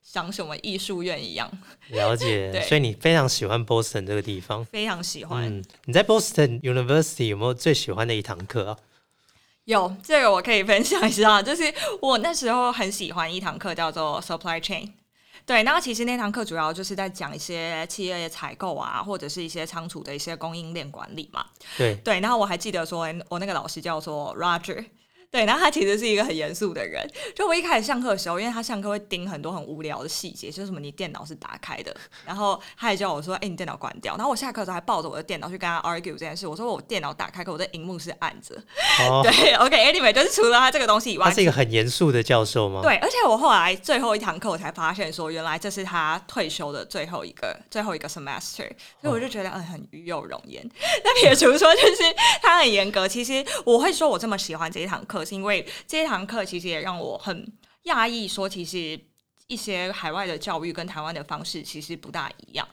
[0.00, 1.50] 想什么艺术院一样，
[1.88, 2.62] 了解。
[2.68, 4.64] 所以你非常喜欢 Boston 这个地方。
[4.66, 5.44] 非常喜欢。
[5.44, 8.78] 嗯，你在 Boston University 有没有最喜欢的一堂课啊？
[9.64, 14.92] 有这个我可以分享一下，就是我那时候很喜欢一堂课叫做 Supply Chain。
[15.46, 21.46] 对，那其实那堂课主要就是在讲一些企业采购啊，或者是一些仓储的一些供应链管理嘛。
[21.76, 24.84] 对，对，然后我还记得说，我那个老师叫做 Roger。
[25.30, 27.08] 对，然后他其实是一个很严肃的人。
[27.36, 31.94] 就我一开始上课的时候，因为他上课会盯很多很无聊的细节，就是什么你电脑是打开的，
[32.26, 36.48] 然后他也叫我说：“哎、你电脑关掉。”然后我下课的时候还抱着我的电脑去跟他 argue 这件事。
[36.48, 38.56] 我说我电脑打开，可我的荧幕是暗着。
[39.08, 42.80] 哦， 对，OK，Anyway，、就是除了他这个东西以外，他是一个很严肃的教授吗？
[42.82, 48.68] 对，而且我后来最后一堂课，我才发现说，原来这是他退休的最后一个最后一个 semester，
[49.00, 50.68] 所以我就觉得嗯很与有容颜。
[51.04, 52.02] 那撇除说就是
[52.42, 57.46] 他很严格，其实我会说我这么喜欢这一堂课，是因为这一堂课其实也让我很
[57.84, 58.98] 讶异，说其实
[59.46, 62.68] 一些海外的教育跟台湾的方式其实不大一样。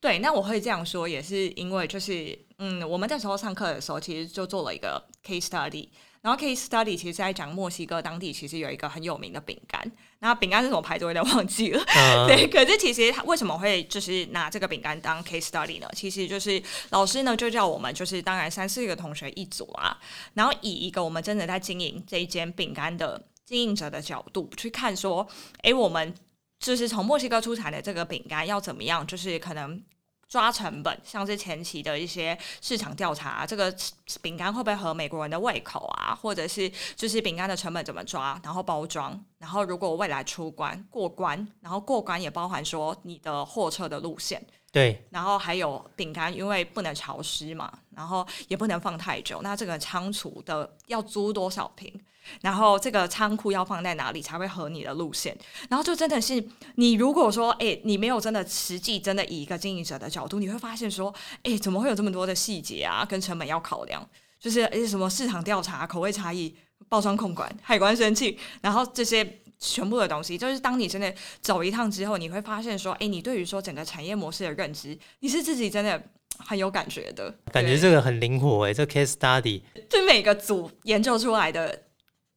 [0.00, 5.88] 对，那我会这样说，也是因为就是，嗯，我们那时候上课的时候，其实就做了一个 case study，
[6.28, 9.80] 然后 case study 其实在讲墨西哥当地其实有一个很有名的饼干，
[10.18, 15.88] 然后饼干是什么牌子我有点忘记了，嗯， 对，可是其实他为什么会就是拿这个饼干当 case study 呢？
[15.94, 19.96] 其实就是老师呢就叫我们就是当然三四个同学一组啊，
[20.34, 25.26] 然后以一个我们真的在经营这一间饼干的经营者的角度去看说，
[25.62, 26.14] 哎，我们
[26.60, 29.82] 就是从墨西哥出产的这个饼干要怎么样，就是可能。
[30.28, 33.74] 抓成本，像是前期的一些市场调查，这个
[34.20, 36.14] 饼干会不会合美国人的胃口啊？
[36.14, 51.98] 或者是就是饼干的成本怎么抓，然后包装，然后如果未来出关过关，然后过关也包含说你的货车的路线，对，然后还有饼干，因为不能潮湿嘛，然后也不能放太久，那这个仓储的要租多少瓶，
[52.42, 55.36] 然后这个仓库要放在哪里才会合你的路线，
[55.68, 56.42] 然后就真的是
[56.76, 64.08] 你如果说，哎，你没有真的实际真的以一个经营者的角度，你会发现说，哎，怎么会有这么多的细节啊，跟成本要考量，
[64.40, 66.54] 就是诶什么市场调查、口味差异、
[66.88, 69.40] 包装控管、海关申请，然后这些。
[69.60, 76.00] 全部的东西，就是当你真的走一趟之后，你会发现说，哎，你对于说整个产业模式的认知，你是自己真的
[76.38, 77.34] 很有感觉的。
[77.50, 79.60] 感觉这个很灵活诶，这 case study
[79.90, 81.76] 对每个组研究出来的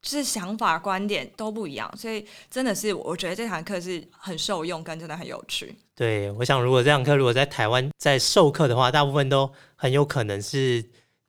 [0.02, 5.76] 就是想法观点都不一样，所以真的是我觉得这堂课是很受用，跟真的很有趣。
[5.96, 10.84] 对，我想如果这堂课如果在台湾在授课的话，大部分都很有可能是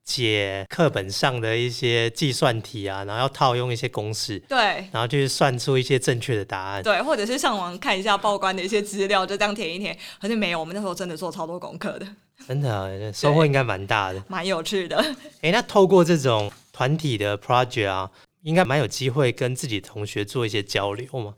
[0.04, 4.58] 解课本上的一些计算题啊，然后要套用一些公式，对
[4.90, 6.82] 然后去算出一些正确的答案。
[6.82, 9.96] 对，或者是上网看一下报关的一些资料，就这样填一填。
[10.20, 12.06] 可是没有，我们那时候真的做超多功课的，
[12.48, 14.24] 真的啊收获应该蛮大的。
[14.28, 14.96] 蛮有趣的。
[15.42, 18.10] 诶，那透过这种团体的 project 啊，
[18.42, 21.34] 应该蛮有机会跟自己同学做一些交流嘛。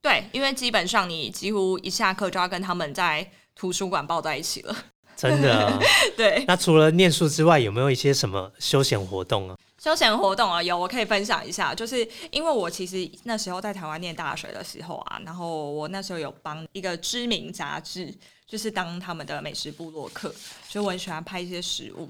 [0.00, 4.76] 对，因为基本上你几乎一下课就要跟他们在图书馆抱在一起了。
[5.16, 5.78] 真的啊、
[6.14, 9.56] 对，那除了念书之外，有没有一些什么休闲活动啊？
[9.78, 18.14] 休闲活动啊，有我可以分享一下，就是因为我其实那时候在台湾念大学的时候啊，然后我那时候有帮一个知名杂志，
[18.46, 20.28] 就是当他们的美食部落客，
[20.68, 22.08] 所以我很喜欢拍一些食物。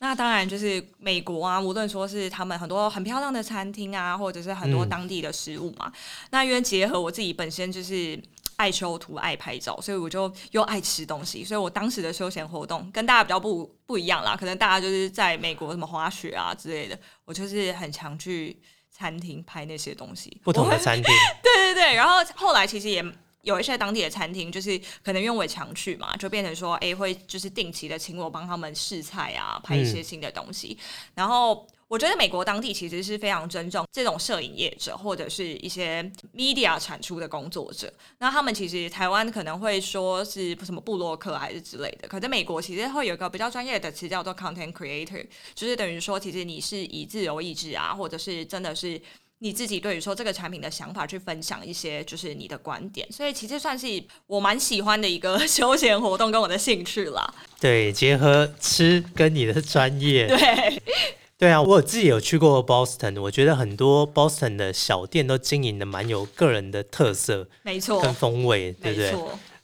[0.00, 5.92] 那当然就是美国啊，无论说是他们很多很漂亮的餐厅啊，或者是很多嗯当地的食物嘛。
[6.30, 8.20] 那因为结合我自己本身就是
[8.56, 14.36] 爱修图、爱拍照，所以我就又爱吃东西，所以我当时的休闲活动跟大家比较不不一样啦。
[14.36, 18.56] 可能大家就是在美国什么滑雪啊之类的，我就是很常去
[18.90, 21.04] 餐厅拍那些东西，不同的餐厅，
[21.42, 23.04] 对对对，然后后来其实也
[23.42, 30.76] 有一些当地的餐厅，就是可能因为我也常去嘛，就变成说，哎，会就是定期的请我帮他们试菜啊，拍一些新的东西。
[31.14, 36.02] 然后我觉得美国当地其实是非常尊重这种摄影业者或者是一些
[36.34, 37.90] media 产出的工作者。
[38.18, 45.24] 那他们其实台湾可能会说是什么布洛克还是之类的，可是美国其实会有一个比较专业的词叫做 content creator，
[45.54, 49.00] 就是等于说其实你是以自由意志啊，或者是真的是。
[49.40, 53.86] 你自己对于说这个产品的想法去分享一些，就是你的观点，所以其实算是
[54.26, 57.32] 我蛮喜欢的一个 休闲活动跟我的兴趣啦。
[57.60, 60.82] 对，结合吃跟你的专业，对，
[61.38, 69.10] 对啊，我自己有去过 Boston，我觉得很多 Boston 的小店都经营的蛮有个人的特色没错，跟风味，对不对？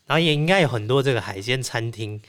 [0.07, 2.21] 然后也应该有很多这个海鲜餐厅，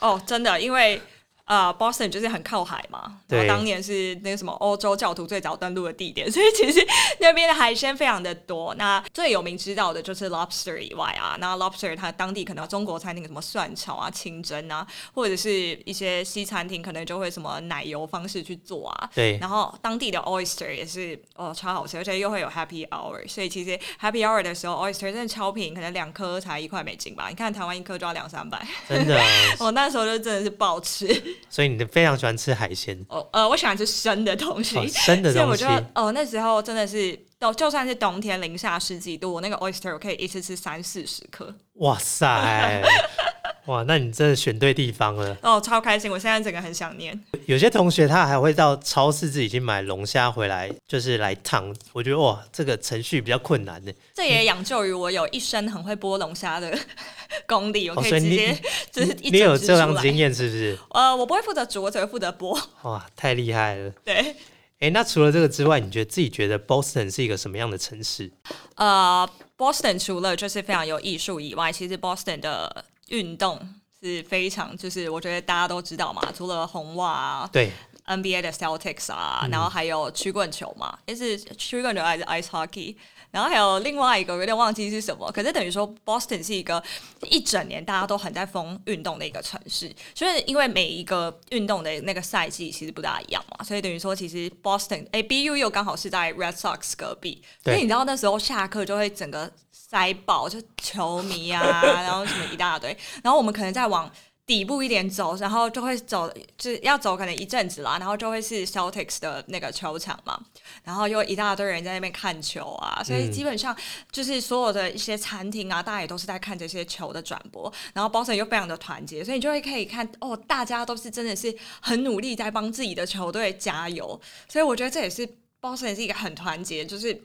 [0.00, 1.00] 哦，真的，因为
[1.46, 6.82] 呃，Boston 就是很靠海嘛，然后当年是那个什么欧洲教徒最早登陆的地点，所以其实
[7.20, 8.74] 那边的海鲜非常的多。
[8.76, 15.50] 那最有名知道的就是 lobster 以外啊，那 lobster 它当地可能有中国餐厅什么蒜炒啊、清蒸啊，或者是
[15.84, 19.10] 一些西餐厅可能就会什么奶油方式去做啊。
[19.14, 27.28] 对，然后当地的 oyster 也是哦超好吃，而且又会有 happy hour，所以其实 happy hour 的时候 oyster 真的超便宜，可能两颗才一块美金吧。
[27.28, 29.26] 你看台湾一颗就要两三百，真的啊，
[29.60, 31.33] 我那时候就真的是暴吃。
[31.48, 37.18] 所以你非常喜欢吃海鲜，哦呃，我喜欢吃生的东西，哦，生的东西所以我就，哦那时候真的是。
[37.40, 42.82] 就就算是冬天零下十几度，我那个 oyster 我可以一次吃三四十颗，哇塞，
[43.66, 45.36] 哇，那你真的选对地方了。
[45.42, 46.10] 哦，超开心！
[46.10, 47.18] 我现在整个很想念。
[47.46, 51.74] 有些同学他还会到超市自己去买龙虾回来，就是来烫。
[51.92, 53.92] 我觉得哇，这个程序比较困难呢。
[54.14, 56.78] 这也养就于我有一身很会剥龙虾的
[57.48, 58.56] 功力，我可以直接
[58.92, 60.78] 就是一你有这样经验是不是？
[60.90, 62.56] 呃，我不会负责煮，我只会负责剥。
[62.82, 63.90] 哇，太厉害了！
[64.04, 64.36] 对，
[64.78, 68.30] 诶，那除了这个之外，你觉得自己觉得 Boston 是一个什么样的城市？
[68.76, 73.60] 呃，Boston 除了就是非常有艺术以外，其实 Boston 的运动
[74.02, 77.70] 是非常，就是我觉得大家都知道嘛，除了红袜啊对
[78.06, 79.50] ，NBA 的 Celtics 啊，嗯。
[79.50, 82.96] 然后还有曲棍球嘛，也是曲棍球还是 ice hockey，
[83.34, 86.80] 然后还有另外一个我有点忘记是什么，可是等于说 Boston 是一个
[87.22, 104.08] 一整年大家都很在疯运动的一个城市，就是因为每一个运动的那个赛季其实不大一样嘛，所以等于说其实 Boston 哎 BU 又刚好是在 Red Sox 隔壁，所以你知道那时候下课就会整个塞爆，就球迷啊， 然后什么一大堆，然后我们可能在往
[104.46, 110.38] 底部一点走，然后就会走，就是要走可能一阵子啦，然后就会是 Celtics 的那个球场嘛，
[110.82, 113.74] 然后又一大堆人在那边看球啊，所以嗯基本上
[114.12, 125.26] 就是所有的一些餐厅啊，大家也都是在看这些球的转播，然后 Boston 又非常的团结，所以你就会可以看哦，大家都是真的是很努力在帮自己的球队加油，所以我觉得这也是
[125.60, 127.20] Boston 是一个很团结，就是。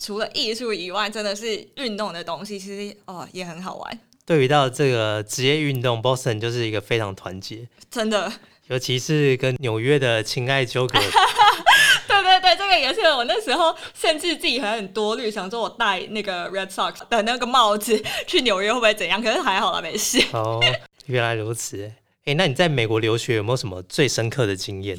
[0.00, 8.32] 除了艺术以外，真的是运动的东西，其实哦也很好玩，对于到这个职业运动，Boston 就是一个非常团结， 真的。
[8.68, 10.98] 尤其是跟纽约的情爱纠葛。
[10.98, 19.22] 对对对，这个也是我那时候甚至自己还很多虑，想说我戴那个 Red Sox 的那个帽子去纽约会不会怎样？
[19.22, 20.18] 可是还好啦，没事。
[20.32, 20.58] 哦，
[21.04, 21.92] 原来如此。
[22.24, 24.98] 哎，那你在美国留学有没有什么最深刻的经验？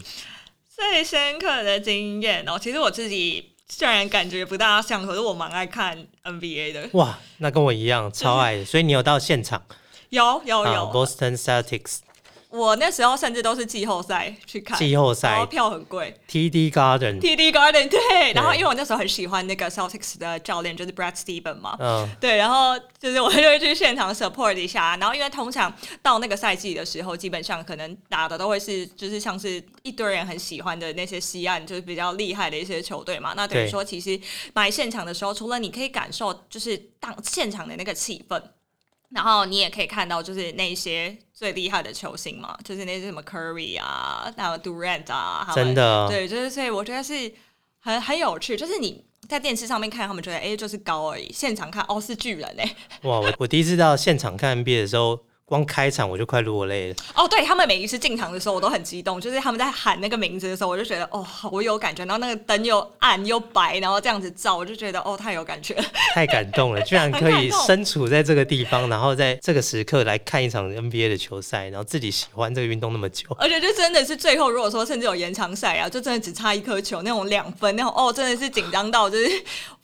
[0.69, 6.89] 最深刻的经验哦，其实我自己虽然感觉不大像，可是我蛮爱看 NBA 的。
[6.93, 9.61] 哇，那跟我一样 超爱的，所以你有到现场
[10.09, 11.97] 有有有，啊？Boston Celtics，
[12.55, 15.31] 我那时候甚至都是季后赛去看，季后赛。
[15.31, 16.15] 然后票很贵。
[16.29, 34.19] TD Garden，TD Garden 对，然后因为我那时候很喜欢那个 Celtics 的教练，就是 Brad Steven 嘛，嗯，对，然后就是我就会去现场 support 一下，然后因为通常到那个赛季的时候，基本上可能打的都会是就是像是一堆人很喜欢的那些西岸就是比较厉害的一些球队嘛，那等于说其实
[34.53, 38.41] 买现场的时候，除了你可以感受就是当现场的那个气氛。
[39.15, 47.31] 然后你也可以看到，就是那些最厉害的球星嘛，就是那些什么 Curry 啊，然后 Durant 啊，他们真的，对，就是所以我觉得是
[47.79, 53.21] 很很有趣，就是你在电视上面看他们觉得哎就是高而已，现场看哦是巨人哎、哇！
[53.21, 56.95] 我我第一次到现场看 NBA 的时候，光开场我就快落泪了。
[57.13, 65.83] 哦对他们每一次进场的时候我都很激动，就是他们在喊那个名字的时候，我就觉得哦好有感觉，然后那个灯又暗又白，然后这样子照，我就觉得哦太有感觉了。
[66.15, 79.29] 太感动了， 居然可以身处在这个地方，然后在这个时刻来看一场 NBA 的球赛，然后自己喜欢这个运动那么久，而且就真的是最后，如果说甚至有延长赛啊，就真的只差一颗球那种两分那种哦，真的是紧张到就是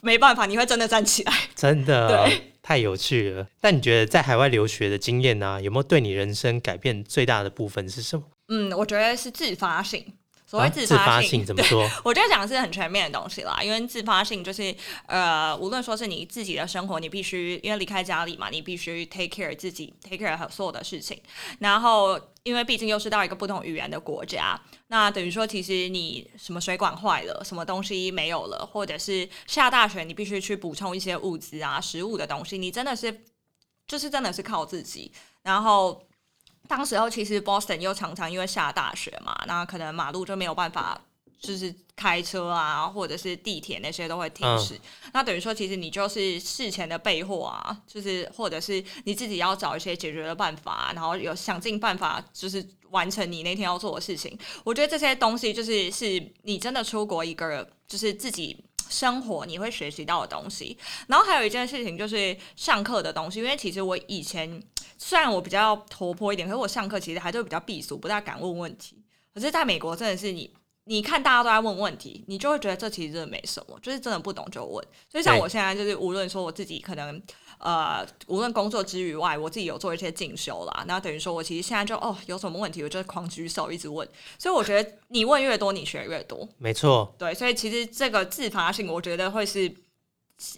[0.01, 1.33] 没办法，你会真的站起来。
[1.55, 3.47] 真的对太有趣了。
[3.61, 8.23] 那你觉得在海外留学的经验呢、有没有对你人生改变最大的部分是什么？
[8.49, 10.05] 嗯，我觉得是自发性。
[10.51, 11.89] 所谓啊自自发性，性 怎么说？
[12.03, 14.75] 我觉得讲的是很全面的东西啦，因为自发性就是
[15.05, 21.17] 呃，无论说是你自己的生活，你必须因为离开家里嘛，你必须 take care 自己，take care 所有的事情。
[21.59, 33.23] 然后，因为毕竟又是到一个不同语言的国家，那等于说其实你什么水管坏了，什么东西没有了，或者是下大雪，你必须去补充一些物资啊、食物的东西，你真的是
[33.87, 36.03] 就是真的是靠自己，然后。
[36.71, 40.97] 当时候其实 Boston 又常常因为下大雪嘛，那可能马路就没有办法，
[41.37, 44.79] 就是开车啊，或者是地铁那些都会停驶。
[45.11, 54.39] 那等于说，其实你就是事前的备货啊，就是或者是你自己要找一些解决的办法，然后有想尽办法，就是完成你那天要做的事情。
[54.63, 58.63] 我觉得这些东西就是是你真的出国一个，就是自己。
[58.89, 64.61] 生活你会学习到的东西，然后还有一件事情就是上课的东西，因为其实我以前
[65.03, 69.03] 虽然我比较活泼一点，可是我上课其实还是比较避俗，不大敢问问题。
[69.33, 74.85] 可是在美国真的是你，你看大家都在问问题，你就会觉得这其实真的没什么，就是真的不懂就问。
[75.09, 77.19] 所以像我现在就是，无论说我自己可能
[77.57, 84.07] 呃，无论工作之余外，我自己有做一些进修啦，那等于说我其实现在就哦有什么问题，我就狂举手一直问。
[84.37, 86.47] 所以我觉得你问越多，你学越多。
[86.59, 89.73] 没错，对，所以其实这个自发性，我觉得会是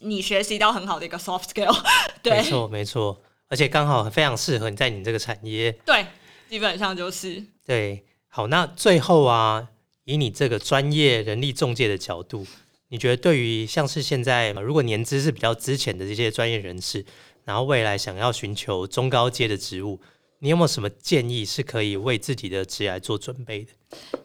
[0.02, 1.74] 你学习到很好的一个 soft skill
[2.22, 2.38] 对。
[2.38, 3.22] 没错，没错，
[3.54, 5.72] 而且刚好非常适合你在你这个产业。
[5.86, 6.08] 对，
[6.49, 9.70] 基本上就是对，好，那最后啊，
[10.06, 12.47] 以你这个专业人力中介的角度，
[12.88, 17.06] 你觉得对于像是现在呃如果年资是比较之前的这些专业人士，
[17.43, 20.01] 然后未来想要寻求中高阶的职务，
[20.39, 23.72] 你有没有什么建议是可以为自己的职业做准备的？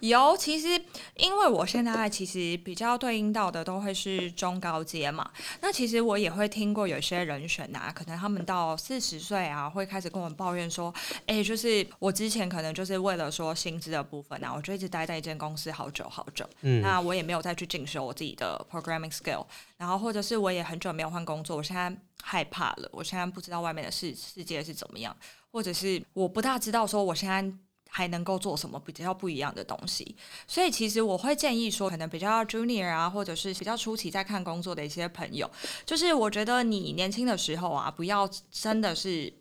[0.00, 0.80] 有，其实
[1.16, 5.28] 因为我现在其实比较对应到的都会是中高阶嘛，
[5.60, 10.94] 那其实我也会听过有些人选啊，可能他们到四十岁啊，会开始跟我们抱怨说，
[11.26, 19.44] 哎，就是我之前可能就是为了说薪资的部分啊，我就一直待在一间公司好久好久，嗯，那我也没有再去进修我自己的 programming skill，
[19.76, 21.92] 然后或者是我也很久没有换工作，我现在
[22.22, 25.16] 害怕了，我现在不知道外面的世世界是怎么样，
[25.50, 27.44] 或者是我不大知道说我现在
[27.88, 30.14] 还能够做什么比较不一样的东西，
[30.46, 35.50] 所以其实我会建议说，可能比较 junior 啊，或者是比较初期在看工作的一些朋友，
[35.84, 39.32] 就是我觉得你年轻的时候啊，不要真的是。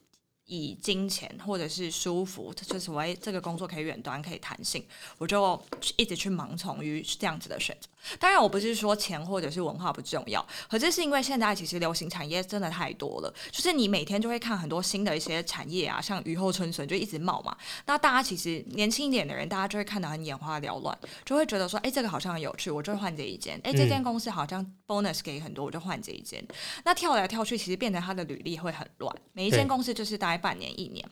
[0.50, 4.82] 以金钱或者是舒服，就是所谓这个工作可以远端可以弹性，
[5.18, 5.62] 我就
[5.98, 7.90] 一直去盲从于这样子的选择。
[8.20, 17.56] 当然，我不是说钱或者是文化不重要，可这是因为现在其实流行产业真的太多了，就是你每天就会看很多新的一些产业啊，像雨后春笋就一直冒嘛。
[17.86, 23.60] 那大家其实年轻一点的人，大家就会看得很眼花缭乱，就会觉得说，哎，这个好像很有趣，我就换这一间。
[23.64, 26.46] 哎，这间公司好像 bonus 给很多，我就换这一间。
[26.84, 31.04] 那跳来跳去，其实变成他的履历会很乱，每一间公司就是待半年一年。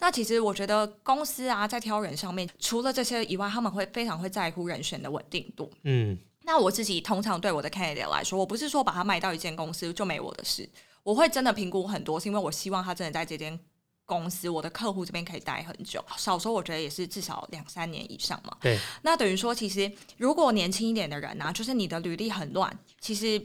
[0.00, 5.70] 那其实我觉得公司啊，在挑人上面，除了这些以外，他们会非常会在乎人选的稳定度。
[5.84, 10.68] 嗯，那我自己通常对我的 candidate 来说，我不是说把他卖到一间公司就没我的事，
[11.02, 13.58] 我会真的评估很多，是因为我希望他真的在这间
[14.04, 18.56] 公司，我的客户这边可以待很久，少说我觉得也是至少两三年以上嘛。
[18.60, 23.44] 对，那等于说，其实如果年轻一点的人啊，就是你的履历很乱，其实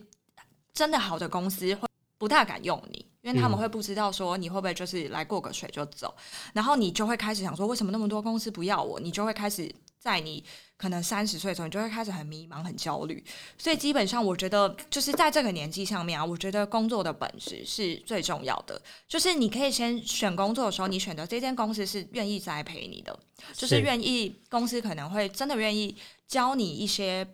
[0.74, 1.88] 真的好的公司会
[2.18, 3.06] 不大敢用你。
[3.24, 6.16] 因为他们嗯会不知道说你会不会就是来过个水就走，
[6.54, 9.70] 然后你就会开始想说为什么那么多公司不要我，你就会开始
[10.08, 10.42] 在你
[10.78, 13.22] 可能三十岁的时候，你就会开始很迷茫、很焦虑。
[13.58, 18.82] 所以基本上，我觉得就是在这个年纪上面啊，我觉得工作的本质是最重要的。
[19.06, 23.20] 就是你可以先选工作的时候，你选择这间公司是愿意栽培你的，
[23.54, 25.94] 就是是愿意公司可能会真的愿意
[26.26, 27.28] 教你一些。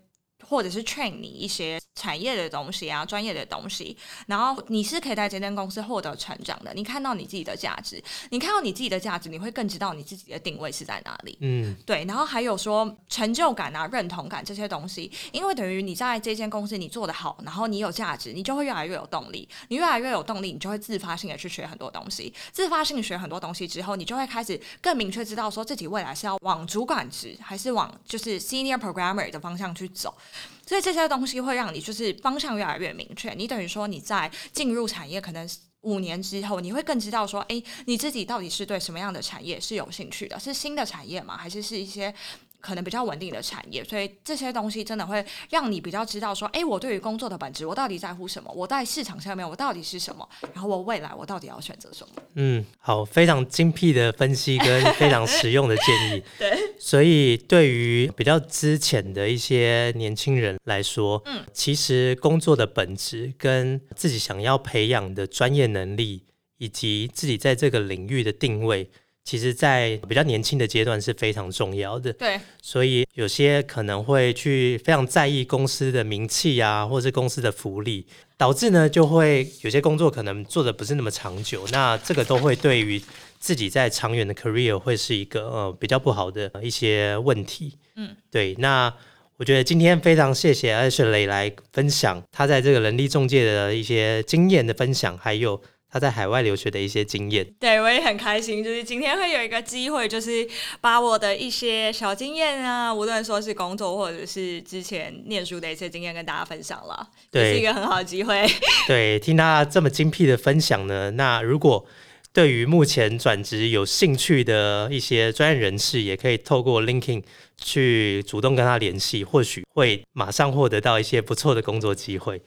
[0.48, 3.96] 或者是 train 你一些产业的东西啊，专业的东西，
[4.28, 6.74] 然后你是可以在这间公司获得成长的。
[6.74, 11.38] 你看到你自己的价值，你看到你自己的价值，你会更知道你自己的定位是在哪里。
[11.42, 19.48] 嗯，对，然后还有说成就感啊、认同感这些东西，因为等于你在这间公司你做得好，然后你有价值，你就会越来越有动力。
[19.70, 22.34] 你越来越有动力，你就会自发性的去学很多东西。
[22.52, 30.16] 自发性学很多东西之后，你就会开始更明确知道说自己未来是要往主管职，还是往就是 senior programmer 的方向去走。
[30.66, 33.34] 所以这些东西会让你就是方向越来越明确。
[33.34, 35.50] 你等于说你在进入产业可能。
[35.84, 40.40] 五年之后，你会更知道说，诶，你自己到底是对什么样的产业是有兴趣的？
[40.40, 41.36] 是新的产业吗？
[41.36, 42.16] 还是是一些
[42.64, 43.84] 可能比较稳定的产业？
[43.84, 48.50] 所以这些东西真的会让你比较知道说，诶，我对于工作的本质，我到底在乎什么？
[48.56, 50.28] 我在市场上面我到底是什么？
[50.54, 52.24] 然后我未来我到底要选择什么？
[52.36, 56.24] 嗯，好，非常精辟的分析跟非常实用的建议。
[56.40, 66.24] 对，所以对于比较资浅的一些年轻人来说，嗯，其实工作的本质跟自己想要培养的专业能力，
[66.60, 68.90] 以及自己在这个领域的定位，
[69.24, 72.12] 其实在比较年轻的阶段是非常重要的。
[72.14, 78.06] 对，所以有些可能会去非常在意公司的名气啊，或是公司的福利，
[78.38, 81.66] 导致呢就会有些工作可能做的不是那么长久。
[81.72, 83.02] 那这个都会对于
[83.40, 87.78] 自己在长远的 career 会是一个呃比较不好的一些问题。
[87.96, 88.56] 嗯，对。
[88.60, 88.94] 那
[89.38, 95.62] 我觉得今天非常谢谢艾雪雷来分享他在这个人力中介的一些经验的分享，还有
[95.94, 97.46] 他在海外留学的一些经验。
[97.60, 100.46] 对，我也很开心，就是今天会有一个机会，就是
[100.82, 108.44] 把我的一些小经验啊，无论说是工作或者是之前念书的一些经验跟大家分享了，也对是一个很好的机会。
[108.90, 111.86] 对，听他这么精辟的分享呢，那如果
[112.34, 117.22] 对于目前转职有兴趣的一些专业人士，也可以透过 LinkedIn
[117.58, 122.42] 去主动跟他联系，或许会马上获得到一些不错的工作机会。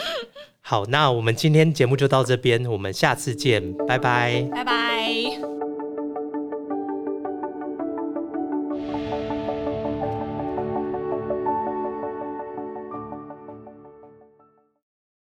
[0.60, 4.46] 好，那我们今天节目就到这边，我们下次见，拜拜。
[4.52, 5.51] 拜拜。